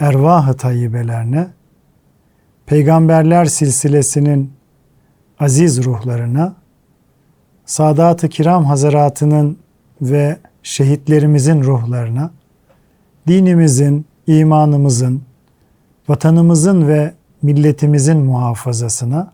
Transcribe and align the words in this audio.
ervah-ı 0.00 0.56
tayyibelerine, 0.56 1.48
peygamberler 2.66 3.44
silsilesinin 3.44 4.52
aziz 5.40 5.84
ruhlarına, 5.84 6.54
Sadat-ı 7.66 8.28
Kiram 8.28 8.64
Hazaratı'nın 8.64 9.58
ve 10.02 10.38
şehitlerimizin 10.62 11.62
ruhlarına, 11.62 12.30
dinimizin, 13.26 14.06
imanımızın, 14.26 15.22
vatanımızın 16.08 16.88
ve 16.88 17.14
milletimizin 17.42 18.18
muhafazasına, 18.18 19.32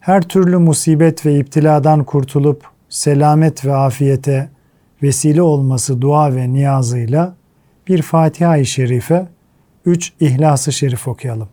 her 0.00 0.22
türlü 0.22 0.58
musibet 0.58 1.26
ve 1.26 1.38
iptiladan 1.38 2.04
kurtulup 2.04 2.64
selamet 2.88 3.64
ve 3.64 3.74
afiyete 3.74 4.50
vesile 5.02 5.42
olması 5.42 6.00
dua 6.00 6.34
ve 6.34 6.52
niyazıyla 6.52 7.34
bir 7.88 8.02
Fatiha-i 8.02 8.66
Şerife, 8.66 9.26
üç 9.86 10.12
İhlas-ı 10.20 10.72
Şerif 10.72 11.08
okuyalım. 11.08 11.48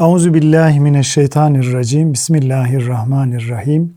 Euzu 0.00 0.34
billahi 0.34 0.80
mineşşeytanirracim. 0.80 2.12
Bismillahirrahmanirrahim. 2.12 3.94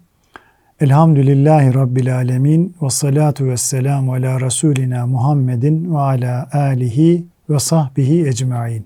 Elhamdülillahi 0.79 1.73
rabbil 1.73 2.15
alamin 2.15 2.75
ve 2.81 2.89
salatu 2.89 3.45
vesselamu 3.45 4.13
ala 4.13 4.41
rasulina 4.41 5.05
Muhammedin 5.07 5.93
ve 5.93 5.97
ala 5.97 6.49
alihi 6.53 7.25
ve 7.49 7.59
sahbihi 7.59 8.27
ecmaîn. 8.27 8.85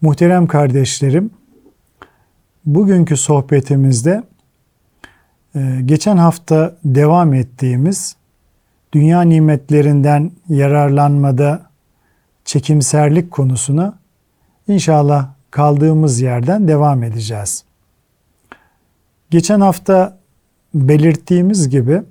Muhterem 0.00 0.46
kardeşlerim, 0.46 1.30
bugünkü 2.66 3.16
sohbetimizde 3.16 4.22
e, 5.54 5.80
geçen 5.84 6.16
hafta 6.16 6.76
devam 6.84 7.34
ettiğimiz 7.34 8.16
dünya 8.92 9.20
nimetlerinden 9.22 10.30
yararlanmada 10.48 11.62
çekimserlik 12.44 13.30
konusuna 13.30 13.98
inşallah 14.68 15.28
kaldığımız 15.50 16.20
yerden 16.20 16.68
devam 16.68 17.02
edeceğiz. 17.02 17.64
Geçen 19.30 19.60
hafta 19.60 20.18
belirttiğimiz 20.74 21.68
gibi 21.68 22.02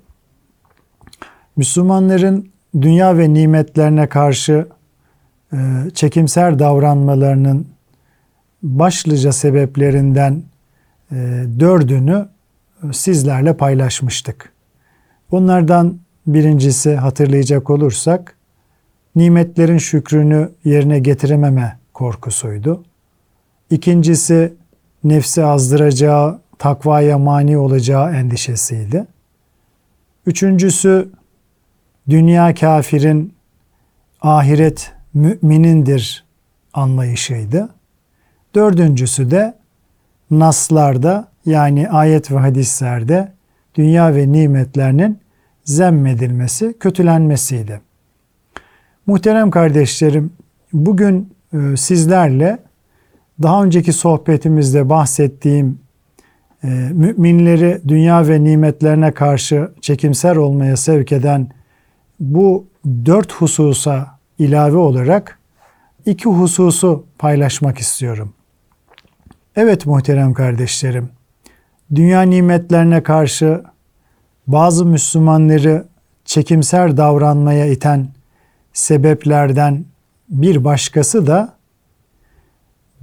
Müslümanların 1.56 2.48
dünya 2.80 3.18
ve 3.18 3.34
nimetlerine 3.34 4.06
karşı 4.06 4.68
e, 5.52 5.56
çekimser 5.94 6.58
davranmalarının 6.58 7.66
başlıca 8.62 9.32
sebeplerinden 9.32 10.42
e, 11.12 11.16
dördünü 11.60 12.28
sizlerle 12.92 13.56
paylaşmıştık. 13.56 14.52
Bunlardan 15.30 15.98
birincisi 16.26 16.94
hatırlayacak 16.94 17.70
olursak 17.70 18.36
nimetlerin 19.16 19.78
şükrünü 19.78 20.50
yerine 20.64 20.98
getirememe 20.98 21.78
korkusuydu. 21.94 22.84
İkincisi 23.70 24.54
nefsi 25.04 25.44
azdıracağı, 25.44 26.40
takvaya 26.58 27.18
mani 27.18 27.58
olacağı 27.58 28.14
endişesiydi. 28.14 29.06
Üçüncüsü 30.26 31.08
dünya 32.08 32.54
kafirin, 32.54 33.34
ahiret 34.20 34.92
müminindir 35.14 36.24
anlayışıydı. 36.74 37.68
Dördüncüsü 38.54 39.30
de 39.30 39.54
naslarda 40.30 41.28
yani 41.46 41.90
ayet 41.90 42.30
ve 42.30 42.38
hadislerde 42.38 43.32
dünya 43.74 44.14
ve 44.14 44.32
nimetlerinin 44.32 45.25
zemmedilmesi, 45.66 46.74
kötülenmesiydi. 46.80 47.80
Muhterem 49.06 49.50
kardeşlerim, 49.50 50.32
bugün 50.72 51.34
e, 51.52 51.76
sizlerle 51.76 52.58
daha 53.42 53.64
önceki 53.64 53.92
sohbetimizde 53.92 54.88
bahsettiğim 54.88 55.78
e, 56.64 56.68
müminleri 56.92 57.80
dünya 57.88 58.28
ve 58.28 58.44
nimetlerine 58.44 59.12
karşı 59.12 59.70
çekimser 59.80 60.36
olmaya 60.36 60.76
sevk 60.76 61.12
eden 61.12 61.48
bu 62.20 62.66
dört 63.06 63.32
hususa 63.32 64.18
ilave 64.38 64.76
olarak 64.76 65.38
iki 66.06 66.28
hususu 66.28 67.06
paylaşmak 67.18 67.78
istiyorum. 67.78 68.32
Evet 69.56 69.86
muhterem 69.86 70.34
kardeşlerim, 70.34 71.08
dünya 71.94 72.22
nimetlerine 72.22 73.02
karşı 73.02 73.62
bazı 74.46 74.86
Müslümanları 74.86 75.84
çekimser 76.24 76.96
davranmaya 76.96 77.66
iten 77.66 78.08
sebeplerden 78.72 79.84
bir 80.28 80.64
başkası 80.64 81.26
da 81.26 81.52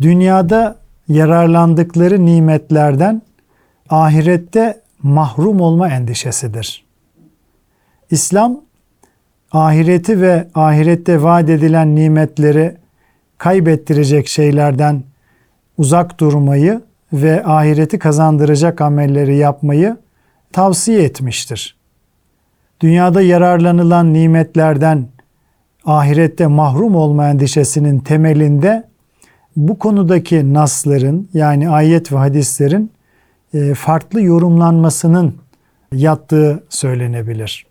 dünyada 0.02 0.76
yararlandıkları 1.08 2.26
nimetlerden 2.26 3.22
ahirette 3.90 4.82
mahrum 5.04 5.62
olma 5.62 5.90
endişesidir. 5.90 6.86
İslam 8.12 8.62
ahireti 9.52 10.22
ve 10.22 10.48
ahirette 10.56 11.24
vaat 11.24 11.50
edilen 11.50 11.96
nimetleri 11.96 12.78
kaybettirecek 13.38 14.28
şeylerden 14.28 15.04
uzak 15.78 16.20
durmayı 16.20 16.82
ve 17.14 17.46
ahireti 17.46 18.00
kazandıracak 18.00 18.82
amelleri 18.82 19.36
yapmayı 19.36 19.98
tavsiye 20.54 21.04
etmiştir. 21.04 21.76
Dünyada 22.82 23.22
yararlanılan 23.22 24.14
nimetlerden 24.14 25.08
ahirette 25.86 26.48
mahrum 26.48 26.96
olma 26.96 27.30
endişesinin 27.30 28.00
temelinde 28.00 28.88
bu 29.56 29.80
konudaki 29.80 30.54
nasların 30.54 31.30
yani 31.34 31.70
ayet 31.70 32.12
ve 32.12 32.18
hadislerin 32.18 32.92
e, 33.54 33.74
farklı 33.74 34.22
yorumlanmasının 34.22 35.36
yattığı 35.94 36.64
söylenebilir. 36.70 37.66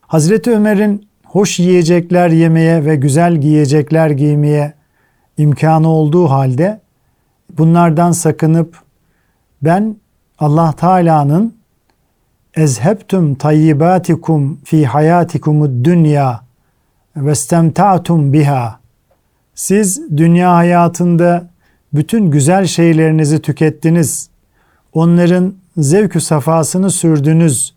Hazreti 0.00 0.50
Ömer'in 0.50 1.08
hoş 1.24 1.58
yiyecekler 1.58 2.28
yemeye 2.28 2.84
ve 2.84 2.96
güzel 2.96 3.36
giyecekler 3.36 4.10
giymeye 4.10 4.72
imkanı 5.38 5.88
olduğu 5.88 6.30
halde 6.30 6.80
bunlardan 7.58 8.12
sakınıp 8.12 8.76
ben 9.62 9.96
Allah 10.38 10.72
Teala'nın 10.72 11.61
ezhebtum 12.56 13.34
tayyibatikum 13.34 14.60
fi 14.64 14.86
hayatikumud 14.86 15.84
dünya 15.84 16.40
ve 17.16 17.32
istemta'tum 17.32 18.32
biha 18.32 18.80
siz 19.54 20.16
dünya 20.16 20.54
hayatında 20.54 21.50
bütün 21.92 22.30
güzel 22.30 22.66
şeylerinizi 22.66 23.42
tükettiniz. 23.42 24.28
Onların 24.92 25.54
zevkü 25.76 26.20
safasını 26.20 26.90
sürdünüz 26.90 27.74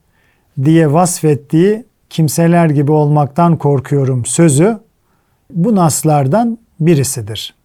diye 0.64 0.94
vasfettiği 0.94 1.85
kimseler 2.09 2.69
gibi 2.69 2.91
olmaktan 2.91 3.58
korkuyorum 3.58 4.26
sözü 4.26 4.79
bu 5.49 5.76
naslardan 5.76 6.58
birisidir. 6.79 7.55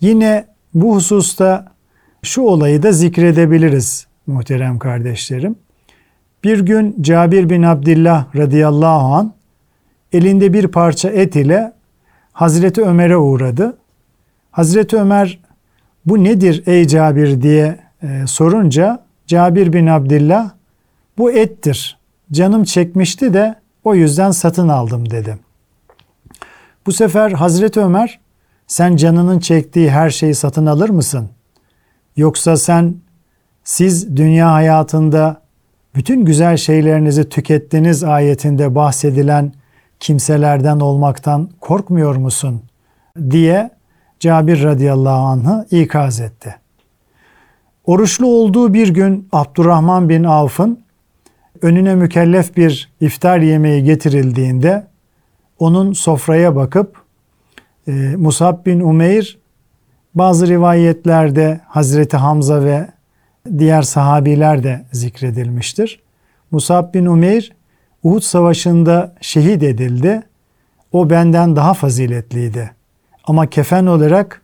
Yine 0.00 0.46
bu 0.74 0.94
hususta 0.94 1.72
şu 2.22 2.42
olayı 2.42 2.82
da 2.82 2.92
zikredebiliriz 2.92 4.06
muhterem 4.26 4.78
kardeşlerim. 4.78 5.56
Bir 6.44 6.60
gün 6.60 6.96
Cabir 7.00 7.50
bin 7.50 7.62
Abdullah 7.62 8.36
radıyallahu 8.36 9.14
an 9.14 9.32
elinde 10.12 10.52
bir 10.52 10.68
parça 10.68 11.10
et 11.10 11.36
ile 11.36 11.72
Hazreti 12.32 12.82
Ömer'e 12.82 13.16
uğradı. 13.16 13.76
Hazreti 14.50 14.96
Ömer 14.96 15.38
bu 16.06 16.24
nedir 16.24 16.62
ey 16.66 16.86
Cabir 16.86 17.42
diye 17.42 17.78
e, 18.02 18.26
sorunca 18.26 19.04
Cabir 19.26 19.72
bin 19.72 19.86
Abdullah 19.86 20.50
bu 21.18 21.32
ettir. 21.32 21.98
Canım 22.32 22.64
çekmişti 22.64 23.34
de 23.34 23.54
o 23.84 23.94
yüzden 23.94 24.30
satın 24.30 24.68
aldım 24.68 25.10
dedi. 25.10 25.38
Bu 26.86 26.92
sefer 26.92 27.30
Hazreti 27.30 27.80
Ömer 27.80 28.20
sen 28.66 28.96
canının 28.96 29.38
çektiği 29.38 29.90
her 29.90 30.10
şeyi 30.10 30.34
satın 30.34 30.66
alır 30.66 30.88
mısın? 30.88 31.28
Yoksa 32.16 32.56
sen 32.56 32.94
siz 33.64 34.16
dünya 34.16 34.52
hayatında 34.52 35.40
bütün 35.98 36.24
güzel 36.24 36.56
şeylerinizi 36.56 37.28
tükettiniz 37.28 38.04
ayetinde 38.04 38.74
bahsedilen 38.74 39.52
kimselerden 40.00 40.80
olmaktan 40.80 41.50
korkmuyor 41.60 42.16
musun? 42.16 42.62
diye 43.30 43.70
Cabir 44.20 44.62
radıyallahu 44.62 45.26
anh'ı 45.26 45.66
ikaz 45.70 46.20
etti. 46.20 46.56
Oruçlu 47.84 48.26
olduğu 48.26 48.74
bir 48.74 48.88
gün 48.88 49.28
Abdurrahman 49.32 50.08
bin 50.08 50.24
Avf'ın 50.24 50.80
önüne 51.62 51.94
mükellef 51.94 52.56
bir 52.56 52.92
iftar 53.00 53.38
yemeği 53.38 53.84
getirildiğinde 53.84 54.86
onun 55.58 55.92
sofraya 55.92 56.56
bakıp 56.56 57.02
e, 57.88 57.92
Musab 58.16 58.66
bin 58.66 58.80
Umeyr 58.80 59.38
bazı 60.14 60.48
rivayetlerde 60.48 61.60
Hazreti 61.66 62.16
Hamza 62.16 62.64
ve 62.64 62.97
diğer 63.58 63.82
sahabiler 63.82 64.62
de 64.62 64.84
zikredilmiştir. 64.92 66.00
Musab 66.50 66.94
bin 66.94 67.06
Umeyr 67.06 67.52
Uhud 68.02 68.20
Savaşı'nda 68.20 69.14
şehit 69.20 69.62
edildi. 69.62 70.22
O 70.92 71.10
benden 71.10 71.56
daha 71.56 71.74
faziletliydi. 71.74 72.70
Ama 73.24 73.46
kefen 73.46 73.86
olarak 73.86 74.42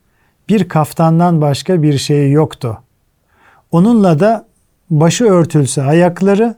bir 0.49 0.69
kaftandan 0.69 1.41
başka 1.41 1.82
bir 1.82 1.99
şeyi 1.99 2.32
yoktu. 2.32 2.79
Onunla 3.70 4.20
da 4.20 4.46
başı 4.91 5.25
örtülse 5.25 5.82
ayakları, 5.82 6.55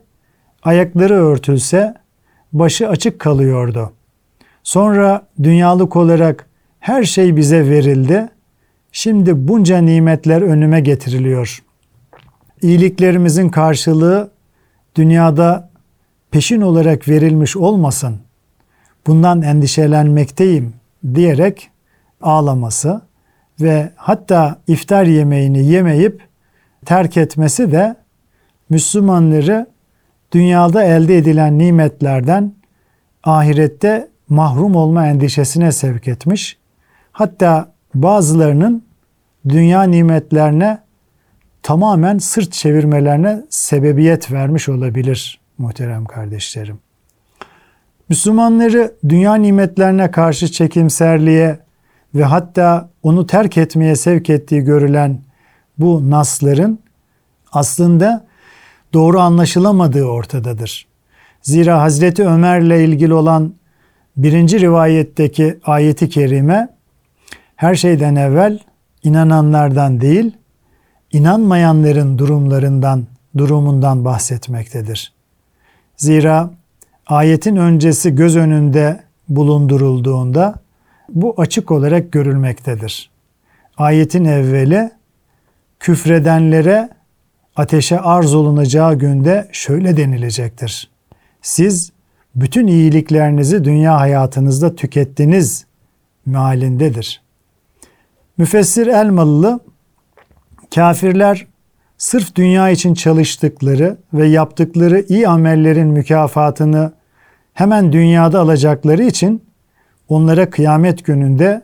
ayakları 0.62 1.14
örtülse 1.14 1.94
başı 2.52 2.88
açık 2.88 3.18
kalıyordu. 3.18 3.92
Sonra 4.62 5.26
dünyalık 5.42 5.96
olarak 5.96 6.46
her 6.80 7.02
şey 7.02 7.36
bize 7.36 7.70
verildi. 7.70 8.28
Şimdi 8.92 9.48
bunca 9.48 9.78
nimetler 9.78 10.42
önüme 10.42 10.80
getiriliyor. 10.80 11.62
İyiliklerimizin 12.66 13.48
karşılığı 13.48 14.30
dünyada 14.96 15.70
peşin 16.30 16.60
olarak 16.60 17.08
verilmiş 17.08 17.56
olmasın. 17.56 18.18
Bundan 19.06 19.42
endişelenmekteyim 19.42 20.74
diyerek 21.14 21.70
ağlaması 22.22 23.00
ve 23.60 23.90
hatta 23.96 24.58
iftar 24.68 25.04
yemeğini 25.04 25.64
yemeyip 25.64 26.22
terk 26.84 27.16
etmesi 27.16 27.72
de 27.72 27.96
Müslümanları 28.70 29.66
dünyada 30.32 30.84
elde 30.84 31.16
edilen 31.16 31.58
nimetlerden 31.58 32.52
ahirette 33.24 34.08
mahrum 34.28 34.76
olma 34.76 35.06
endişesine 35.06 35.72
sevk 35.72 36.08
etmiş. 36.08 36.58
Hatta 37.12 37.72
bazılarının 37.94 38.82
dünya 39.48 39.82
nimetlerine 39.82 40.85
tamamen 41.66 42.18
sırt 42.18 42.52
çevirmelerine 42.52 43.42
sebebiyet 43.50 44.32
vermiş 44.32 44.68
olabilir 44.68 45.40
muhterem 45.58 46.04
kardeşlerim. 46.04 46.78
Müslümanları 48.08 48.94
dünya 49.08 49.34
nimetlerine 49.34 50.10
karşı 50.10 50.52
çekimserliğe 50.52 51.58
ve 52.14 52.24
hatta 52.24 52.90
onu 53.02 53.26
terk 53.26 53.58
etmeye 53.58 53.96
sevk 53.96 54.30
ettiği 54.30 54.60
görülen 54.60 55.20
bu 55.78 56.10
nasların 56.10 56.78
aslında 57.52 58.26
doğru 58.92 59.20
anlaşılamadığı 59.20 60.04
ortadadır. 60.04 60.86
Zira 61.42 61.82
Hazreti 61.82 62.26
Ömer'le 62.26 62.84
ilgili 62.84 63.14
olan 63.14 63.54
birinci 64.16 64.60
rivayetteki 64.60 65.58
ayeti 65.64 66.08
kerime 66.08 66.68
her 67.56 67.74
şeyden 67.74 68.16
evvel 68.16 68.58
inananlardan 69.02 70.00
değil, 70.00 70.32
inanmayanların 71.12 72.18
durumlarından, 72.18 73.06
durumundan 73.36 74.04
bahsetmektedir. 74.04 75.12
Zira 75.96 76.50
ayetin 77.06 77.56
öncesi 77.56 78.14
göz 78.14 78.36
önünde 78.36 79.00
bulundurulduğunda 79.28 80.54
bu 81.08 81.34
açık 81.36 81.70
olarak 81.70 82.12
görülmektedir. 82.12 83.10
Ayetin 83.76 84.24
evveli 84.24 84.90
küfredenlere 85.80 86.88
ateşe 87.56 88.00
arz 88.00 88.34
olunacağı 88.34 88.94
günde 88.94 89.48
şöyle 89.52 89.96
denilecektir. 89.96 90.90
Siz 91.42 91.92
bütün 92.34 92.66
iyiliklerinizi 92.66 93.64
dünya 93.64 94.00
hayatınızda 94.00 94.74
tükettiniz 94.74 95.66
mealindedir. 96.26 97.22
Müfessir 98.38 98.86
Elmalılı 98.86 99.60
kafirler 100.76 101.46
sırf 101.98 102.34
dünya 102.34 102.70
için 102.70 102.94
çalıştıkları 102.94 103.96
ve 104.12 104.26
yaptıkları 104.26 105.04
iyi 105.08 105.28
amellerin 105.28 105.86
mükafatını 105.86 106.92
hemen 107.54 107.92
dünyada 107.92 108.40
alacakları 108.40 109.02
için 109.02 109.44
onlara 110.08 110.50
kıyamet 110.50 111.04
gününde 111.04 111.62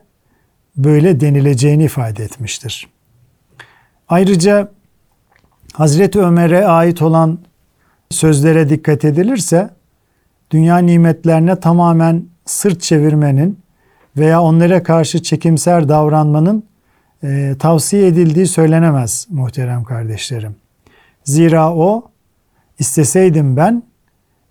böyle 0.76 1.20
denileceğini 1.20 1.84
ifade 1.84 2.24
etmiştir. 2.24 2.88
Ayrıca 4.08 4.68
Hazreti 5.72 6.20
Ömer'e 6.20 6.66
ait 6.66 7.02
olan 7.02 7.38
sözlere 8.10 8.68
dikkat 8.68 9.04
edilirse 9.04 9.70
dünya 10.50 10.78
nimetlerine 10.78 11.60
tamamen 11.60 12.24
sırt 12.44 12.82
çevirmenin 12.82 13.58
veya 14.16 14.42
onlara 14.42 14.82
karşı 14.82 15.22
çekimser 15.22 15.88
davranmanın 15.88 16.71
e, 17.24 17.54
tavsiye 17.58 18.06
edildiği 18.06 18.46
söylenemez 18.46 19.26
muhterem 19.30 19.84
kardeşlerim. 19.84 20.56
Zira 21.24 21.74
o 21.74 22.10
isteseydim 22.78 23.56
ben 23.56 23.82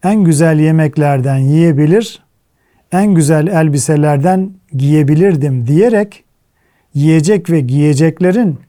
en 0.04 0.24
güzel 0.24 0.60
yemeklerden 0.60 1.38
yiyebilir, 1.38 2.24
en 2.92 3.14
güzel 3.14 3.48
elbiselerden 3.48 4.54
giyebilirdim 4.74 5.68
diyerek 5.68 6.24
yiyecek 6.94 7.50
ve 7.50 7.62
giyeceklerin 7.62 8.60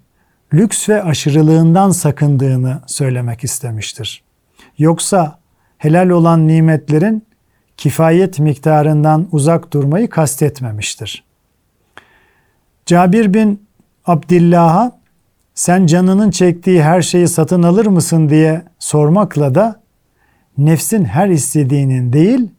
lüks 0.54 0.88
ve 0.88 1.02
aşırılığından 1.02 1.90
sakındığını 1.90 2.82
söylemek 2.86 3.44
istemiştir. 3.44 4.22
Yoksa 4.78 5.38
helal 5.78 6.08
olan 6.08 6.48
nimetlerin 6.48 7.26
kifayet 7.76 8.38
miktarından 8.38 9.28
uzak 9.32 9.72
durmayı 9.72 10.08
kastetmemiştir. 10.08 11.24
Cabir 12.86 13.34
bin 13.34 13.66
Abdillah'a 14.06 14.92
sen 15.54 15.86
canının 15.86 16.30
çektiği 16.30 16.82
her 16.82 17.02
şeyi 17.02 17.28
satın 17.28 17.62
alır 17.62 17.86
mısın 17.86 18.28
diye 18.28 18.62
sormakla 18.78 19.54
da 19.54 19.80
nefsin 20.58 21.04
her 21.04 21.28
istediğinin 21.28 22.12
değil, 22.12 22.50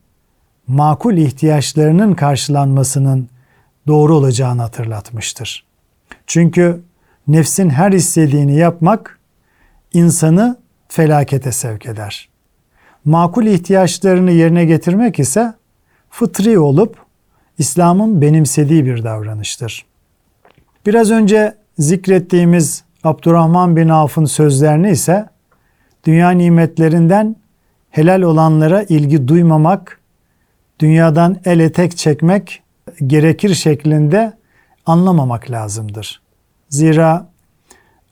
makul 0.68 1.18
ihtiyaçlarının 1.18 2.14
karşılanmasının 2.14 3.30
doğru 3.88 4.16
olacağını 4.16 4.62
hatırlatmıştır. 4.62 5.66
Çünkü 6.28 6.82
nefsin 7.28 7.70
her 7.70 7.92
istediğini 7.92 8.56
yapmak 8.56 9.20
insanı 9.94 10.58
felakete 10.88 11.52
sevk 11.52 11.86
eder. 11.86 12.30
Makul 13.06 13.46
ihtiyaçlarını 13.46 14.32
yerine 14.32 14.66
getirmek 14.66 15.20
ise 15.20 15.54
fıtri 16.10 16.60
olup 16.60 16.98
İslam'ın 17.58 18.22
benimsediği 18.22 18.86
bir 18.86 19.04
davranıştır. 19.04 19.86
Biraz 20.86 21.12
önce 21.12 21.56
zikrettiğimiz 21.78 22.84
Abdurrahman 23.04 23.76
bin 23.76 23.90
Avf'ın 23.90 24.26
sözlerini 24.26 24.92
ise 24.92 25.30
dünya 26.06 26.30
nimetlerinden 26.30 27.36
helal 27.90 28.22
olanlara 28.22 28.84
ilgi 28.84 29.28
duymamak, 29.28 30.00
dünyadan 30.80 31.38
el 31.46 31.60
etek 31.60 31.98
çekmek 31.98 32.64
gerekir 33.08 33.54
şeklinde 33.54 34.34
anlamamak 34.86 35.52
lazımdır. 35.52 36.22
Zira 36.70 37.30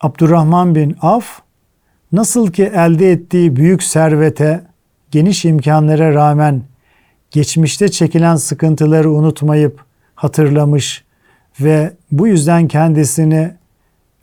Abdurrahman 0.01 0.75
bin 0.75 0.97
Af 1.01 1.39
nasıl 2.11 2.51
ki 2.51 2.63
elde 2.63 3.11
ettiği 3.11 3.55
büyük 3.55 3.83
servete, 3.83 4.63
geniş 5.11 5.45
imkanlara 5.45 6.13
rağmen 6.13 6.63
geçmişte 7.31 7.91
çekilen 7.91 8.35
sıkıntıları 8.35 9.11
unutmayıp 9.11 9.85
hatırlamış 10.15 11.03
ve 11.59 11.93
bu 12.11 12.27
yüzden 12.27 12.67
kendisini 12.67 13.51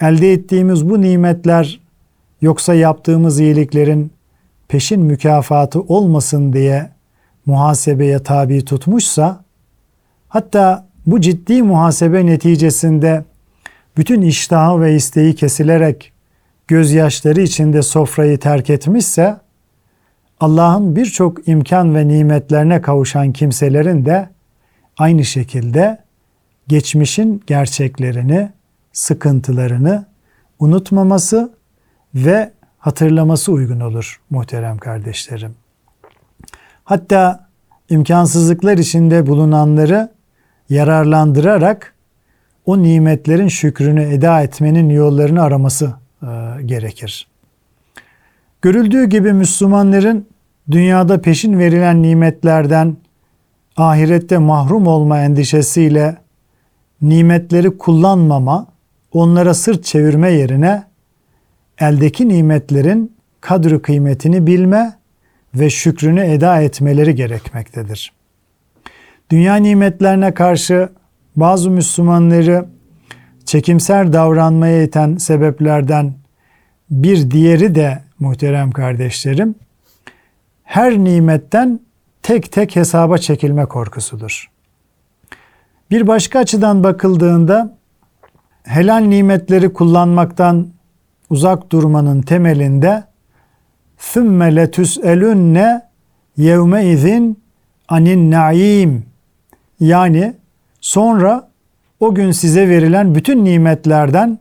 elde 0.01 0.33
ettiğimiz 0.33 0.91
bu 0.91 1.01
nimetler 1.01 1.81
yoksa 2.41 2.75
yaptığımız 2.75 3.41
iyiliklerin 3.41 4.13
peşin 4.69 5.01
mükafatı 5.01 5.81
olmasın 5.81 6.53
diye 6.53 6.91
muhasebeye 7.47 8.19
tabi 8.19 8.65
tutmuşsa 8.65 9.45
hatta 10.29 10.87
bu 11.07 11.21
ciddi 11.21 11.63
muhasebe 11.63 12.27
neticesinde 12.27 13.25
bütün 13.97 14.23
iştahı 14.23 14.81
ve 14.81 14.95
isteği 14.95 15.35
kesilerek 15.35 16.13
gözyaşları 16.69 17.41
içinde 17.41 17.83
sofrayı 17.83 18.39
terk 18.39 18.71
etmişse 18.71 19.37
Allah'ın 20.41 20.97
birçok 20.97 21.49
imkan 21.49 21.95
ve 21.95 22.09
nimetlerine 22.09 22.81
kavuşan 22.81 23.33
kimselerin 23.33 24.05
de 24.05 24.29
aynı 24.99 25.25
şekilde 25.25 25.99
geçmişin 26.69 27.43
gerçeklerini, 27.47 28.51
sıkıntılarını 28.93 30.07
unutmaması 30.59 31.53
ve 32.15 32.53
hatırlaması 32.79 33.53
uygun 33.53 33.81
olur 33.81 34.21
muhterem 34.31 34.79
kardeşlerim. 34.79 35.55
Hatta 36.85 37.49
imkansızlıklar 37.91 38.79
içinde 38.79 39.27
bulunanları 39.27 40.13
yararlandırarak 40.71 41.95
o 42.67 42.83
nimetlerin 42.83 43.49
şükrünü 43.49 44.03
eda 44.03 44.43
etmenin 44.43 44.89
yollarını 44.89 45.43
araması 45.43 45.93
e, 46.23 46.27
gerekir. 46.65 47.29
Görüldüğü 48.63 49.05
gibi 49.05 49.33
Müslümanların 49.33 50.27
dünyada 50.71 51.21
peşin 51.21 51.59
verilen 51.59 52.03
nimetlerden 52.03 52.97
ahirette 53.77 54.39
mahrum 54.39 54.87
olma 54.87 55.21
endişesiyle 55.21 56.17
nimetleri 57.03 57.79
kullanmama, 57.79 58.67
onlara 59.13 59.55
sırt 59.55 59.85
çevirme 59.85 60.33
yerine 60.33 60.83
eldeki 61.79 62.29
nimetlerin 62.29 63.13
kadri 63.41 63.83
kıymetini 63.83 64.47
bilme 64.47 64.93
ve 65.55 65.71
şükrünü 65.71 66.21
eda 66.21 66.61
etmeleri 66.61 67.15
gerekmektedir. 67.15 68.13
Dünya 69.31 69.57
nimetlerine 69.57 70.35
karşı 70.35 70.89
bazı 71.37 71.71
Müslümanları 71.71 72.67
çekimser 73.45 74.13
davranmaya 74.13 74.83
iten 74.83 75.17
sebeplerden 75.17 76.15
bir 76.91 77.31
diğeri 77.31 77.75
de 77.75 78.03
muhterem 78.19 78.71
kardeşlerim, 78.71 79.55
her 80.65 80.99
nimetten 80.99 81.81
tek 82.23 82.53
tek 82.53 82.77
hesaba 82.77 83.19
çekilme 83.19 83.67
korkusudur. 83.67 84.51
Bir 85.92 86.08
başka 86.08 86.40
açıdan 86.40 86.84
bakıldığında 86.84 87.78
helal 88.64 89.00
nimetleri 89.00 89.74
kullanmaktan 89.74 90.68
uzak 91.30 91.72
durmanın 91.72 92.22
temelinde 92.22 93.04
ثُمَّ 94.00 94.40
لَتُسْأَلُنَّ 94.60 95.82
يَوْمَئِذٍ 96.38 97.34
anin 97.88 98.32
naim 98.32 99.06
yani 99.80 100.34
sonra 100.82 101.50
o 102.00 102.16
gün 102.16 102.32
size 102.32 102.70
verilen 102.70 103.16
bütün 103.16 103.46
nimetlerden 103.46 104.40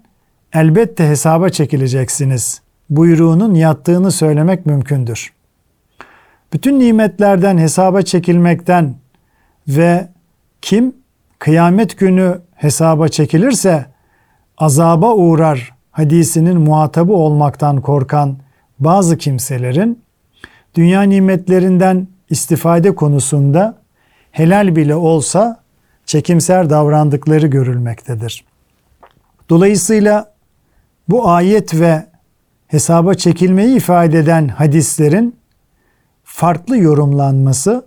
elbette 0.53 1.09
hesaba 1.09 1.49
çekileceksiniz 1.49 2.63
buyruğunun 2.91 3.55
yattığını 3.55 4.11
söylemek 4.11 4.67
mümkündür. 4.67 5.33
Bütün 6.53 6.79
nimetlerden 6.79 7.59
hesaba 7.59 8.03
çekilmekten 8.03 8.95
ve 9.69 10.09
kim 10.63 10.95
kıyamet 11.40 12.00
günü 12.00 12.42
hesaba 12.56 13.08
çekilirse 13.08 13.86
azaba 14.58 15.14
uğrar 15.14 15.74
hadisinin 15.92 16.58
muhatabı 16.58 17.14
olmaktan 17.14 17.82
korkan 17.82 18.38
bazı 18.80 19.18
kimselerin 19.18 20.02
dünya 20.76 21.02
nimetlerinden 21.02 22.08
istifade 22.30 22.96
konusunda 22.96 23.78
helal 24.32 24.76
bile 24.76 24.96
olsa 24.96 25.60
çekimser 26.06 26.70
davrandıkları 26.70 27.48
görülmektedir. 27.48 28.46
Dolayısıyla 29.50 30.34
bu 31.10 31.30
ayet 31.30 31.80
ve 31.80 32.06
hesaba 32.68 33.14
çekilmeyi 33.14 33.78
ifade 33.78 34.20
eden 34.20 34.48
hadislerin 34.48 35.36
farklı 36.24 36.78
yorumlanması 36.78 37.86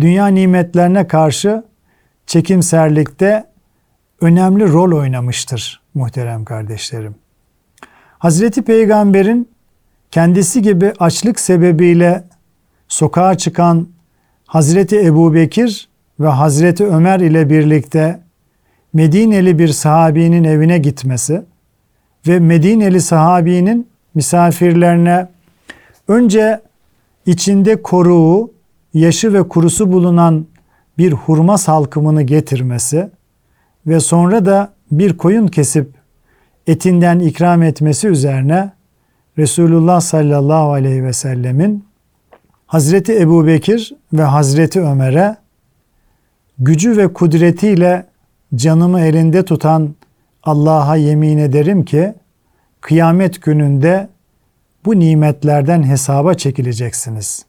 dünya 0.00 0.26
nimetlerine 0.26 1.06
karşı 1.06 1.62
çekimserlikte 2.26 3.44
önemli 4.20 4.68
rol 4.68 4.98
oynamıştır 4.98 5.80
muhterem 5.94 6.44
kardeşlerim. 6.44 7.14
Hazreti 8.18 8.62
Peygamber'in 8.62 9.48
kendisi 10.10 10.62
gibi 10.62 10.92
açlık 10.98 11.40
sebebiyle 11.40 12.24
sokağa 12.88 13.34
çıkan 13.34 13.88
Hazreti 14.46 15.00
Ebu 15.00 15.34
Bekir 15.34 15.88
ve 16.20 16.28
Hazreti 16.28 16.86
Ömer 16.86 17.20
ile 17.20 17.50
birlikte 17.50 18.20
Medineli 18.92 19.58
bir 19.58 19.68
sahabinin 19.68 20.44
evine 20.44 20.78
gitmesi 20.78 21.42
ve 22.26 22.38
Medineli 22.38 23.00
sahabinin 23.00 23.88
misafirlerine 24.14 25.28
önce 26.08 26.60
içinde 27.26 27.82
koruğu, 27.82 28.52
yaşı 28.94 29.32
ve 29.32 29.48
kurusu 29.48 29.92
bulunan 29.92 30.46
bir 30.98 31.12
hurma 31.12 31.58
salkımını 31.58 32.22
getirmesi 32.22 33.10
ve 33.86 34.00
sonra 34.00 34.44
da 34.44 34.72
bir 34.90 35.16
koyun 35.16 35.46
kesip 35.46 35.94
etinden 36.66 37.18
ikram 37.18 37.62
etmesi 37.62 38.08
üzerine 38.08 38.72
Resulullah 39.38 40.00
sallallahu 40.00 40.72
aleyhi 40.72 41.04
ve 41.04 41.12
sellemin 41.12 41.84
Hazreti 42.66 43.20
Ebu 43.20 43.46
Bekir 43.46 43.94
ve 44.12 44.22
Hazreti 44.22 44.80
Ömer'e 44.80 45.36
gücü 46.58 46.96
ve 46.96 47.12
kudretiyle 47.12 48.06
canımı 48.54 49.00
elinde 49.00 49.44
tutan 49.44 49.94
Allah'a 50.42 50.96
yemin 50.96 51.38
ederim 51.38 51.84
ki 51.84 52.14
kıyamet 52.80 53.42
gününde 53.42 54.08
bu 54.84 54.98
nimetlerden 54.98 55.82
hesaba 55.82 56.34
çekileceksiniz. 56.34 57.44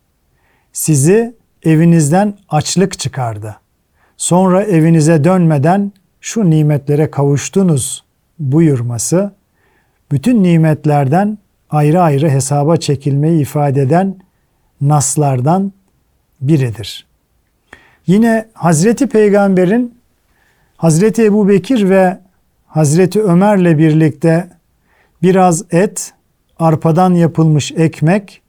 Sizi 0.74 1.36
evinizden 1.66 2.34
açlık 2.50 3.00
çıkardı. 3.00 3.58
Sonra 4.18 4.64
evinize 4.64 5.24
dönmeden 5.24 5.92
şu 6.22 6.50
nimetlere 6.50 7.12
kavuştunuz 7.12 8.04
buyurması 8.40 9.32
bütün 10.12 10.44
nimetlerden 10.44 11.38
ayrı 11.70 12.02
ayrı 12.02 12.30
hesaba 12.30 12.78
çekilmeyi 12.78 13.42
ifade 13.42 13.82
eden 13.82 14.16
naslardan 14.82 15.74
biridir. 16.42 17.06
Yine 18.08 18.48
Hazreti 18.54 19.08
Peygamber'in 19.08 19.96
Hazreti 20.78 21.24
Ebu 21.24 21.50
Bekir 21.50 21.90
ve 21.90 22.20
Hazreti 22.68 23.22
Ömer'le 23.22 23.78
birlikte 23.78 24.50
biraz 25.22 25.64
et, 25.72 26.14
arpadan 26.60 27.14
yapılmış 27.14 27.72
ekmek 27.72 28.42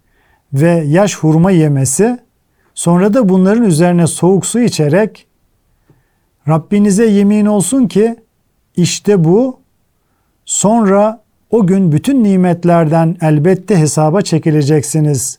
ve 0.53 0.71
yaş 0.71 1.17
hurma 1.17 1.51
yemesi, 1.51 2.19
sonra 2.75 3.15
da 3.15 3.29
bunların 3.29 3.65
üzerine 3.65 4.07
soğuk 4.07 4.47
su 4.47 4.61
içerek 4.61 5.27
Rabbinize 6.49 7.07
yemin 7.07 7.47
olsun 7.47 7.87
ki 7.89 8.17
işte 8.77 9.25
bu 9.25 9.61
sonra 10.45 11.21
o 11.51 11.67
gün 11.67 11.93
bütün 11.93 12.25
nimetlerden 12.25 13.17
elbette 13.21 13.77
hesaba 13.77 14.23
çekileceksiniz. 14.23 15.39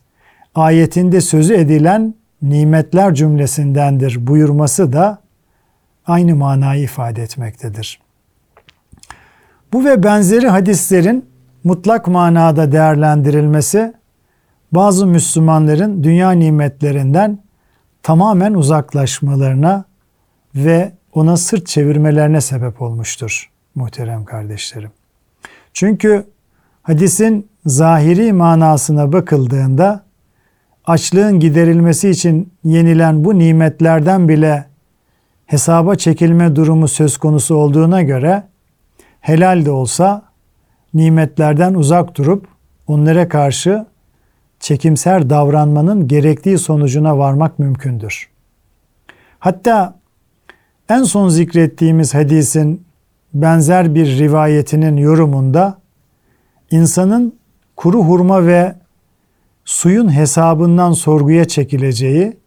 Ayetinde 0.55 1.21
sözü 1.21 1.53
edilen 1.53 2.13
nimetler 2.41 3.13
cümlesindendir 3.13 4.27
buyurması 4.27 4.93
da 4.93 5.19
aynı 6.05 6.35
manayı 6.35 6.83
ifade 6.83 7.23
etmektedir. 7.23 7.99
Bu 9.73 9.85
ve 9.85 10.03
benzeri 10.03 10.47
hadislerin 10.47 11.25
mutlak 11.63 12.07
manada 12.07 12.71
değerlendirilmesi 12.71 13.93
bazı 14.75 15.07
Müslümanların 15.07 16.03
dünya 16.03 16.31
nimetlerinden 16.31 17.39
tamamen 18.03 18.53
uzaklaşmalarına 18.53 19.85
ve 20.55 20.91
ona 21.13 21.37
sırt 21.37 21.67
çevirmelerine 21.67 22.41
sebep 22.41 22.81
olmuştur 22.81 23.51
muhterem 23.75 24.25
kardeşlerim. 24.25 24.91
Çünkü 25.73 26.25
hadisin 26.83 27.47
zahiri 27.65 28.33
manasına 28.33 29.13
bakıldığında 29.13 30.03
açlığın 30.85 31.39
giderilmesi 31.39 32.09
için 32.09 32.53
yenilen 32.63 33.25
bu 33.25 33.39
nimetlerden 33.39 34.29
bile 34.29 34.65
hesaba 35.45 35.95
çekilme 35.95 36.55
durumu 36.55 36.87
söz 36.87 37.17
konusu 37.17 37.55
olduğuna 37.55 38.01
göre 38.01 38.43
helal 39.19 39.65
de 39.65 39.71
olsa 39.71 40.21
nimetlerden 40.93 41.73
uzak 41.73 42.17
durup 42.17 42.47
onlara 42.87 43.29
karşı 43.29 43.85
çekimser 44.59 45.29
davranmanın 45.29 46.07
gerektiği 46.07 46.57
sonucuna 46.57 47.17
varmak 47.17 47.59
mümkündür. 47.59 48.29
Hatta 49.39 49.99
en 50.89 51.03
son 51.03 51.29
zikrettiğimiz 51.29 52.13
hadisin 52.13 52.85
benzer 53.33 53.95
bir 53.95 54.19
rivayetinin 54.19 54.97
yorumunda 54.97 55.79
insanın 56.71 57.35
kuru 57.75 58.03
hurma 58.03 58.47
ve 58.47 58.75
suyun 59.65 60.15
hesabından 60.15 60.91
sorguya 60.91 61.45
çekileceği, 61.45 62.37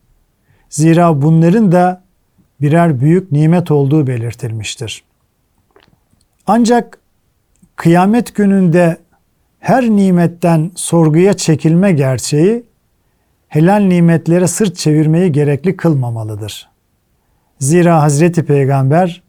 zira 0.71 1.23
bunların 1.23 1.73
da 1.73 2.03
birer 2.61 3.01
büyük 3.01 3.33
nimet 3.33 3.71
olduğu 3.71 4.07
belirtilmiştir. 4.07 5.05
Ancak 6.47 6.99
kıyamet 7.77 8.35
gününde 8.35 8.97
her 9.61 9.85
nimetten 9.85 10.71
sorguya 10.75 11.35
çekilme 11.35 11.93
gerçeği 11.93 12.65
helal 13.49 13.81
nimetlere 13.81 14.47
sırt 14.47 14.77
çevirmeyi 14.77 15.33
gerekli 15.33 15.77
kılmamalıdır. 15.77 16.69
Zira 17.59 18.03
Hazreti 18.03 18.45
Peygamber 18.45 19.23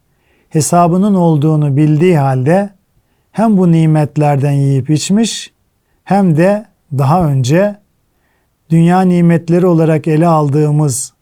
hesabının 0.50 1.16
olduğunu 1.16 1.78
bildiği 1.78 2.18
halde 2.18 2.70
hem 3.32 3.58
bu 3.58 3.72
nimetlerden 3.72 4.52
yiyip 4.52 4.90
içmiş 4.90 5.54
hem 6.04 6.38
de 6.38 6.66
daha 6.98 7.26
önce 7.26 7.76
dünya 8.70 9.02
nimetleri 9.02 9.66
olarak 9.66 10.08
ele 10.08 10.28
aldığımız 10.28 11.14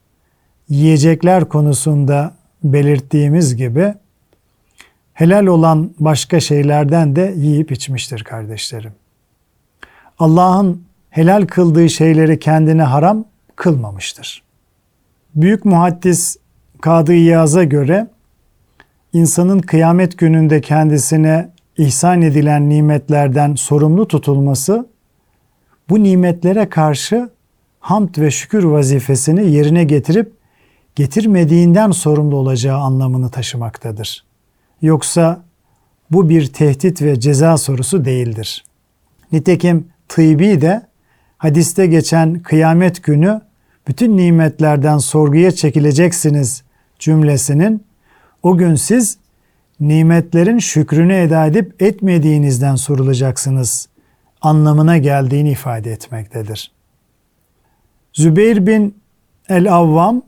yiyecekler 0.70 1.46
konusunda 1.46 2.34
belirttiğimiz 2.64 3.56
gibi 3.56 3.94
helal 5.18 5.46
olan 5.46 5.92
başka 6.00 6.40
şeylerden 6.40 7.16
de 7.16 7.34
yiyip 7.38 7.72
içmiştir 7.72 8.24
kardeşlerim. 8.24 8.92
Allah'ın 10.20 10.84
helal 11.10 11.46
kıldığı 11.46 11.90
şeyleri 11.90 12.40
kendine 12.40 12.84
haram 12.84 13.26
kılmamıştır. 13.56 14.44
Büyük 15.36 15.66
muhaddis 15.66 16.38
Kadı 16.82 17.14
İyaz'a 17.14 17.64
göre 17.64 18.08
insanın 19.14 19.60
kıyamet 19.60 20.18
gününde 20.18 20.62
kendisine 20.62 21.50
ihsan 21.78 22.22
edilen 22.22 22.70
nimetlerden 22.70 23.56
sorumlu 23.56 24.08
tutulması 24.08 24.88
bu 25.90 26.04
nimetlere 26.04 26.70
karşı 26.70 27.30
hamd 27.80 28.18
ve 28.18 28.32
şükür 28.32 28.64
vazifesini 28.64 29.52
yerine 29.52 29.84
getirip 29.84 30.34
getirmediğinden 30.96 31.92
sorumlu 31.92 32.36
olacağı 32.36 32.78
anlamını 32.78 33.30
taşımaktadır. 33.30 34.27
Yoksa 34.83 35.45
bu 36.11 36.29
bir 36.29 36.47
tehdit 36.47 37.03
ve 37.03 37.21
ceza 37.21 37.57
sorusu 37.57 38.05
değildir. 38.05 38.65
Nitekim 39.33 39.89
tıbbi 40.09 40.61
de 40.61 40.83
hadiste 41.39 41.87
geçen 41.87 42.39
kıyamet 42.39 43.03
günü 43.03 43.41
bütün 43.89 44.17
nimetlerden 44.17 44.99
sorguya 44.99 45.51
çekileceksiniz 45.51 46.63
cümlesinin 46.99 47.85
o 48.43 48.57
gün 48.57 48.75
siz 48.75 49.19
nimetlerin 49.81 50.59
şükrünü 50.59 51.15
eda 51.15 51.47
edip 51.47 51.83
etmediğinizden 51.83 52.75
sorulacaksınız 52.75 53.89
anlamına 54.43 54.99
geldiğini 54.99 55.51
ifade 55.51 55.93
etmektedir. 55.93 56.73
Zübeyir 58.13 58.67
bin 58.67 58.95
el-Avvam 59.49 60.23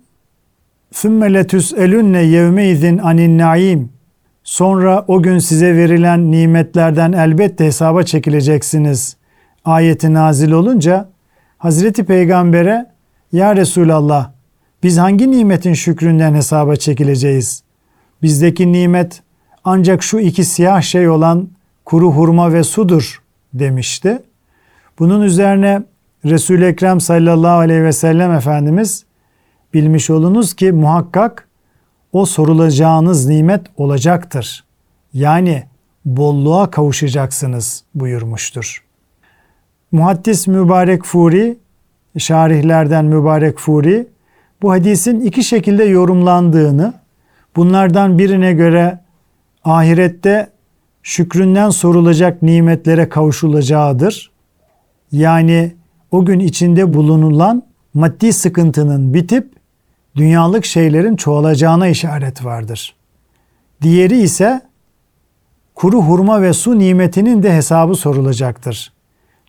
ثُمَّ 0.92 1.20
لَتُسْأَلُنَّ 1.38 2.14
يَوْمَيْذٍ 2.16 3.00
anin 3.00 3.38
naim 3.38 3.90
Sonra 4.49 5.05
o 5.07 5.21
gün 5.21 5.39
size 5.39 5.75
verilen 5.75 6.31
nimetlerden 6.31 7.11
elbette 7.11 7.65
hesaba 7.65 8.03
çekileceksiniz. 8.03 9.17
Ayeti 9.65 10.13
nazil 10.13 10.51
olunca 10.51 11.09
Hazreti 11.57 12.03
Peygamber'e 12.03 12.85
Ya 13.31 13.55
Resulallah 13.55 14.31
biz 14.83 14.97
hangi 14.97 15.31
nimetin 15.31 15.73
şükründen 15.73 16.33
hesaba 16.33 16.75
çekileceğiz? 16.75 17.63
Bizdeki 18.21 18.71
nimet 18.71 19.21
ancak 19.63 20.03
şu 20.03 20.19
iki 20.19 20.43
siyah 20.43 20.81
şey 20.81 21.09
olan 21.09 21.49
kuru 21.85 22.11
hurma 22.11 22.53
ve 22.53 22.63
sudur 22.63 23.21
demişti. 23.53 24.21
Bunun 24.99 25.21
üzerine 25.21 25.83
Resul-i 26.25 26.65
Ekrem 26.65 27.01
sallallahu 27.01 27.57
aleyhi 27.57 27.83
ve 27.83 27.93
sellem 27.93 28.31
Efendimiz 28.31 29.05
bilmiş 29.73 30.09
olunuz 30.09 30.53
ki 30.53 30.71
muhakkak 30.71 31.48
o 32.13 32.25
sorulacağınız 32.25 33.27
nimet 33.27 33.61
olacaktır. 33.77 34.63
Yani 35.13 35.63
bolluğa 36.05 36.71
kavuşacaksınız 36.71 37.83
buyurmuştur. 37.95 38.83
Muhaddis 39.91 40.47
Mübarek 40.47 41.03
Furi, 41.03 41.57
şarihlerden 42.17 43.05
Mübarek 43.05 43.59
Furi, 43.59 44.07
bu 44.61 44.71
hadisin 44.71 45.21
iki 45.21 45.43
şekilde 45.43 45.83
yorumlandığını, 45.83 46.93
bunlardan 47.55 48.19
birine 48.19 48.53
göre 48.53 48.99
ahirette 49.63 50.49
şükründen 51.03 51.69
sorulacak 51.69 52.41
nimetlere 52.41 53.09
kavuşulacağıdır. 53.09 54.31
Yani 55.11 55.75
o 56.11 56.25
gün 56.25 56.39
içinde 56.39 56.93
bulunulan 56.93 57.63
maddi 57.93 58.33
sıkıntının 58.33 59.13
bitip 59.13 59.58
dünyalık 60.15 60.65
şeylerin 60.65 61.15
çoğalacağına 61.15 61.87
işaret 61.87 62.45
vardır. 62.45 62.95
Diğeri 63.81 64.21
ise 64.21 64.61
kuru 65.75 66.01
hurma 66.01 66.41
ve 66.41 66.53
su 66.53 66.79
nimetinin 66.79 67.43
de 67.43 67.53
hesabı 67.53 67.95
sorulacaktır. 67.95 68.93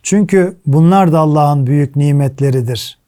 Çünkü 0.03 0.57
bunlar 0.67 1.13
da 1.13 1.19
Allah'ın 1.19 1.67
büyük 1.67 1.97
nimetleridir. 1.97 2.99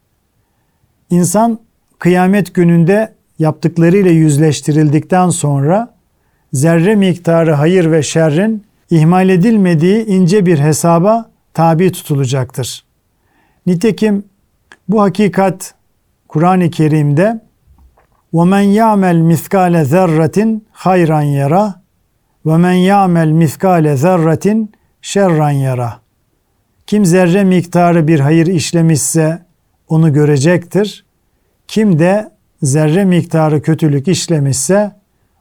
İnsan 1.11 1.59
kıyamet 1.99 2.55
gününde 2.55 3.15
yaptıklarıyla 3.39 4.11
yüzleştirildikten 4.11 5.29
sonra 5.29 5.95
zerre 6.53 6.95
miktarı 6.95 7.53
hayır 7.53 7.91
ve 7.91 8.03
şerrin 8.03 8.65
ihmal 8.91 9.29
edilmediği 9.29 10.07
ince 10.07 10.47
bir 10.47 10.59
hesaba 10.59 11.31
tabi 11.55 11.93
tutulacaktır. 11.93 12.85
Nitekim 13.67 14.25
bu 14.89 15.03
hakikat 15.03 15.75
Kur'an-ı 16.32 16.70
Kerim'de 16.70 17.48
وَمَنْ 18.34 18.66
يَعْمَلْ 18.82 19.18
مِثْقَالَ 19.34 19.76
ذَرَّةٍ 19.94 20.60
خَيْرًا 20.84 21.22
يَرَى 21.24 21.74
وَمَنْ 22.46 22.78
يَعْمَلْ 22.92 23.30
مِثْقَالَ 23.44 23.86
ذَرَّةٍ 23.96 24.68
şerran 25.02 25.50
yara. 25.50 26.00
Kim 26.88 27.06
zerre 27.06 27.44
miktarı 27.44 28.08
bir 28.08 28.20
hayır 28.20 28.48
işlemişse 28.48 29.46
onu 29.90 30.14
görecektir. 30.14 31.06
Kim 31.68 32.00
de 32.00 32.32
zerre 32.62 33.06
miktarı 33.06 33.62
kötülük 33.62 34.08
işlemişse 34.08 34.92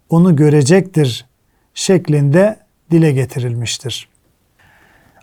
onu 0.09 0.37
görecektir 0.37 1.27
şeklinde 1.75 2.57
dile 2.91 3.13
getirilmiştir. 3.13 4.09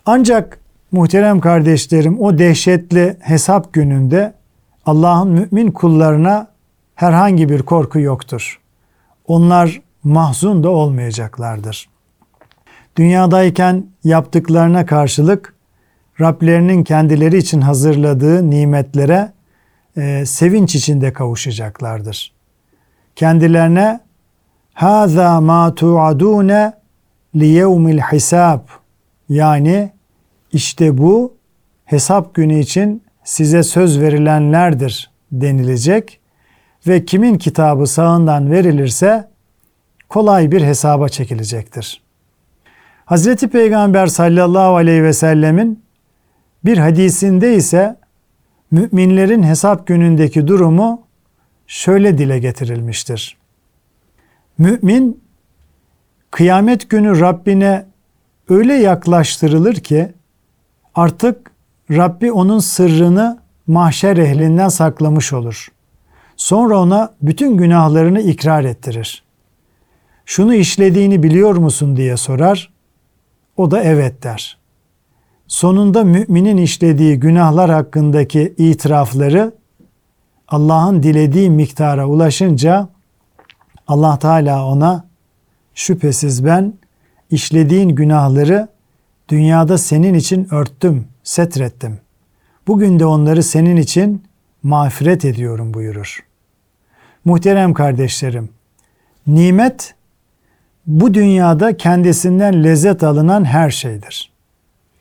Ancak 0.06 0.60
muhterem 0.92 1.40
kardeşlerim 1.40 2.20
o 2.20 2.38
dehşetli 2.38 3.18
hesap 3.20 3.74
gününde 3.74 4.34
Allah'ın 4.89 5.29
mümin 5.29 5.71
kullarına 5.71 6.47
herhangi 6.95 7.49
bir 7.49 7.63
korku 7.63 8.01
yoktur. 8.01 8.61
Onlar 9.27 9.83
mahzun 10.05 10.65
da 10.65 10.71
olmayacaklardır. 10.71 11.89
Dünyadayken 12.97 13.87
yaptıklarına 14.05 14.87
karşılık 14.87 15.55
Rablerinin 16.21 16.85
kendileri 16.85 17.37
için 17.37 17.61
hazırladığı 17.61 18.51
nimetlere 18.51 19.33
e, 19.97 20.27
sevinç 20.27 20.75
içinde 20.75 21.13
kavuşacaklardır. 21.13 22.33
Kendilerine 23.17 24.01
Haza 24.75 25.41
ma 25.41 25.75
tuadune 25.75 26.73
li 27.37 27.47
yevmil 27.47 27.99
hisab 28.01 28.61
yani 29.29 29.93
işte 30.53 30.99
bu 30.99 31.35
hesap 31.85 32.35
günü 32.35 32.59
için 32.59 33.08
size 33.29 33.63
söz 33.63 34.01
verilenlerdir 34.01 35.11
denilecek 35.33 36.21
ve 36.87 37.05
kimin 37.05 37.39
kitabı 37.39 37.87
sağından 37.87 38.51
verilirse 38.51 39.29
kolay 40.09 40.51
bir 40.51 40.63
hesaba 40.63 41.09
çekilecektir. 41.09 42.03
Hazreti 43.05 43.49
Peygamber 43.49 44.07
sallallahu 44.07 44.77
aleyhi 44.77 45.03
ve 45.03 45.13
sellemin 45.13 45.83
bir 46.65 46.79
hadisinde 46.79 47.55
ise 47.55 47.97
müminlerin 48.71 49.43
hesap 49.43 49.87
günündeki 49.87 50.49
durumu 50.49 51.03
şöyle 51.67 52.19
dile 52.19 52.39
getirilmiştir. 52.39 53.37
Mümin 54.59 55.21
kıyamet 56.31 56.91
günü 56.91 57.21
Rabbine 57.21 57.87
öyle 58.49 58.75
yaklaştırılır 58.75 59.75
ki 59.75 60.13
artık 60.95 61.58
Rabbi 61.91 62.33
onun 62.33 62.59
sırrını 62.59 63.39
mahşer 63.67 64.17
ehlinden 64.17 64.69
saklamış 64.69 65.33
olur. 65.33 65.69
Sonra 66.37 66.81
ona 66.81 67.15
bütün 67.23 67.57
günahlarını 67.57 68.21
ikrar 68.21 68.65
ettirir. 68.65 69.23
Şunu 70.27 70.55
işlediğini 70.55 71.23
biliyor 71.23 71.57
musun 71.57 71.97
diye 71.97 72.17
sorar. 72.17 72.73
O 73.57 73.71
da 73.71 73.83
evet 73.83 74.23
der. 74.23 74.59
Sonunda 75.47 76.05
müminin 76.05 76.57
işlediği 76.57 77.21
günahlar 77.21 77.71
hakkındaki 77.71 78.55
itirafları 78.59 79.53
Allah'ın 80.49 81.03
dilediği 81.03 81.51
miktara 81.51 82.07
ulaşınca 82.07 82.89
Allah 83.87 84.19
Teala 84.19 84.67
ona 84.67 85.05
şüphesiz 85.75 86.45
ben 86.45 86.75
işlediğin 87.31 87.89
günahları 87.89 88.69
dünyada 89.29 89.79
senin 89.79 90.15
için 90.15 90.55
örttüm, 90.55 91.07
setrettim. 91.29 91.99
Bugün 92.67 92.99
de 92.99 93.07
onları 93.07 93.43
senin 93.43 93.77
için 93.77 94.23
mağfiret 94.63 95.25
ediyorum 95.25 95.75
buyurur. 95.75 96.19
Muhterem 97.25 97.75
kardeşlerim, 97.75 98.49
nimet 99.27 99.95
bu 100.87 101.15
dünyada 101.15 101.77
kendisinden 101.77 102.65
lezzet 102.65 103.03
alınan 103.03 103.45
her 103.45 103.71
şeydir. 103.71 104.31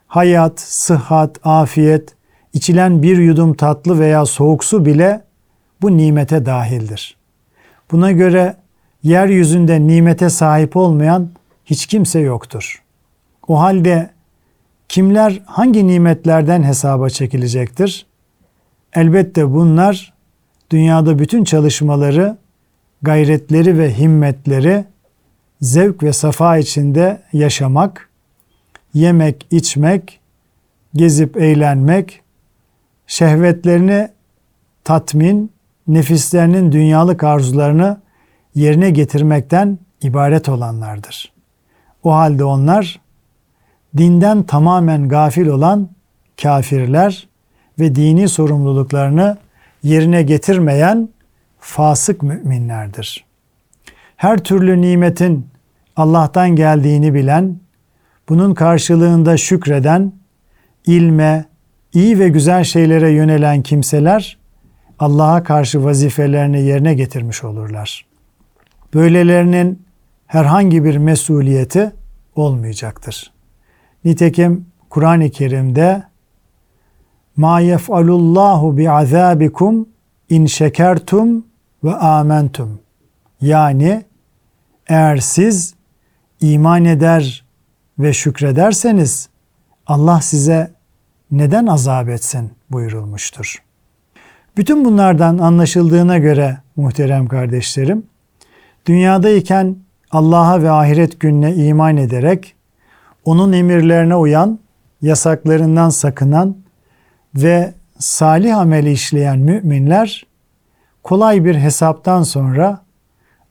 Hayat, 0.08 0.60
sıhhat, 0.60 1.40
afiyet, 1.44 2.16
içilen 2.54 3.04
bir 3.04 3.18
yudum 3.18 3.54
tatlı 3.54 4.00
veya 4.00 4.26
soğuk 4.26 4.64
su 4.64 4.86
bile 4.86 5.22
bu 5.82 5.98
nimete 5.98 6.46
dahildir. 6.46 7.18
Buna 7.92 8.12
göre 8.12 8.56
yeryüzünde 9.04 9.88
nimete 9.88 10.30
sahip 10.30 10.78
olmayan 10.78 11.30
hiç 11.66 11.86
kimse 11.86 12.20
yoktur. 12.20 12.84
O 13.48 13.60
halde 13.60 14.17
Kimler 14.90 15.42
hangi 15.46 15.88
nimetlerden 15.88 16.64
hesaba 16.64 17.10
çekilecektir? 17.10 18.06
Elbette 18.94 19.54
bunlar 19.54 20.14
dünyada 20.70 21.20
bütün 21.20 21.44
çalışmaları, 21.44 22.38
gayretleri 23.02 23.78
ve 23.78 23.98
himmetleri 23.98 24.86
zevk 25.62 26.04
ve 26.04 26.14
safa 26.14 26.58
içinde 26.58 27.22
yaşamak, 27.34 28.10
yemek, 28.94 29.48
içmek, 29.52 30.20
gezip 30.94 31.38
eğlenmek, 31.38 32.22
şehvetlerini 33.08 34.10
tatmin, 34.84 35.52
nefislerinin 35.88 36.72
dünyalık 36.72 37.24
arzularını 37.24 38.02
yerine 38.56 38.90
getirmekten 38.90 39.80
ibaret 40.02 40.50
olanlardır. 40.50 41.32
O 42.04 42.14
halde 42.14 42.44
onlar 42.44 43.00
dinden 43.98 44.44
tamamen 44.44 45.10
gafil 45.10 45.48
olan 45.48 45.90
kafirler 46.42 47.28
ve 47.80 47.96
dini 47.96 48.30
sorumluluklarını 48.30 49.38
yerine 49.84 50.24
getirmeyen 50.24 51.10
fasık 51.60 52.24
müminlerdir. 52.24 53.26
Her 54.16 54.38
türlü 54.38 54.82
nimetin 54.82 55.48
Allah'tan 55.96 56.50
geldiğini 56.50 57.14
bilen, 57.14 57.60
bunun 58.30 58.54
karşılığında 58.54 59.38
şükreden, 59.38 60.14
ilme, 60.86 61.46
iyi 61.94 62.20
ve 62.20 62.30
güzel 62.30 62.64
şeylere 62.64 63.12
yönelen 63.12 63.62
kimseler 63.62 64.38
Allah'a 65.00 65.44
karşı 65.44 65.84
vazifelerini 65.84 66.62
yerine 66.62 66.94
getirmiş 66.94 67.44
olurlar. 67.44 68.06
Böylelerinin 68.94 69.86
herhangi 70.28 70.84
bir 70.84 70.98
mesuliyeti 70.98 71.92
olmayacaktır. 72.36 73.37
Nitekim 74.06 74.66
Kur'an-ı 74.90 75.30
Kerim'de 75.30 76.04
ma 77.38 77.60
yef'alullahu 77.60 78.78
bi 78.78 78.92
azabikum 78.92 79.90
in 80.30 80.46
şekertum 80.46 81.46
ve 81.84 81.96
amentum. 81.96 82.80
Yani 83.42 84.06
eğer 84.88 85.18
siz 85.18 85.74
iman 86.42 86.86
eder 86.86 87.46
ve 88.00 88.14
şükrederseniz 88.14 89.30
Allah 89.88 90.22
size 90.22 90.72
neden 91.32 91.68
azap 91.68 92.10
etsin 92.10 92.52
buyurulmuştur. 92.72 93.64
Bütün 94.58 94.86
bunlardan 94.86 95.38
anlaşıldığına 95.38 96.18
göre 96.18 96.58
muhterem 96.76 97.28
kardeşlerim, 97.28 98.04
dünyadayken 98.86 99.76
Allah'a 100.12 100.62
ve 100.62 100.72
ahiret 100.72 101.20
gününe 101.20 101.56
iman 101.56 101.98
ederek 101.98 102.56
onun 103.28 103.54
emirlerine 103.54 104.16
uyan, 104.16 104.60
yasaklarından 105.02 105.90
sakınan 105.90 106.58
ve 107.36 107.74
salih 108.00 108.58
ameli 108.58 108.92
işleyen 108.92 109.40
müminler 109.40 110.26
kolay 111.04 111.46
bir 111.46 111.56
hesaptan 111.56 112.24
sonra 112.24 112.82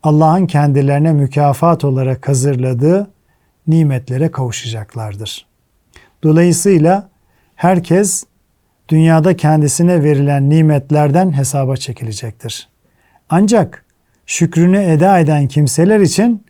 Allah'ın 0.03 0.47
kendilerine 0.47 1.13
mükafat 1.13 1.85
olarak 1.85 2.29
hazırladığı 2.29 3.11
nimetlere 3.67 4.31
kavuşacaklardır. 4.31 5.47
Dolayısıyla 6.23 7.09
herkes 7.55 8.25
dünyada 8.89 9.37
kendisine 9.37 10.03
verilen 10.03 10.51
nimetlerden 10.51 11.37
hesaba 11.37 11.77
çekilecektir. 11.77 12.69
Ancak 13.31 13.85
şükrünü 14.27 14.79
eda 14.79 15.19
eden 15.19 15.49
kimseler 15.49 16.01
için 16.01 16.45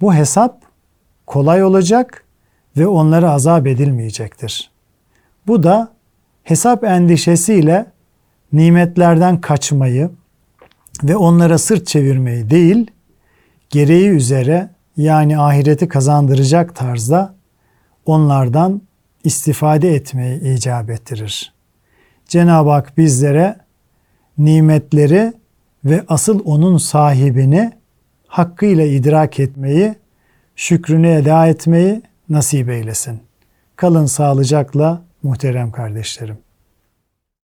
bu 0.00 0.14
hesap 0.14 0.62
kolay 1.26 1.64
olacak 1.64 2.24
ve 2.76 2.86
onlara 2.86 3.30
azap 3.32 3.66
edilmeyecektir. 3.66 4.70
Bu 5.46 5.62
da 5.62 5.92
hesap 6.42 6.84
endişesiyle 6.84 7.86
nimetlerden 8.52 9.40
kaçmayı 9.40 10.10
ve 11.02 11.16
onlara 11.16 11.58
sırt 11.58 11.86
çevirmeyi 11.86 12.50
değil, 12.50 12.90
gereği 13.70 14.08
üzere 14.08 14.70
yani 14.96 15.38
ahireti 15.38 15.88
kazandıracak 15.88 16.76
tarzda 16.76 17.34
onlardan 18.06 18.82
istifade 19.24 19.94
etmeyi 19.94 20.40
icap 20.40 20.90
ettirir. 20.90 21.52
Cenab-ı 22.28 22.70
Hak 22.70 22.98
bizlere 22.98 23.56
nimetleri 24.38 25.32
ve 25.84 26.04
asıl 26.08 26.40
onun 26.44 26.76
sahibini 26.76 27.72
hakkıyla 28.26 28.84
idrak 28.84 29.40
etmeyi, 29.40 29.94
şükrünü 30.56 31.08
eda 31.08 31.46
etmeyi 31.46 32.02
nasip 32.32 32.68
eylesin. 32.68 33.22
Kalın 33.76 34.06
sağlıcakla 34.06 35.02
muhterem 35.22 35.72
kardeşlerim. 35.72 36.38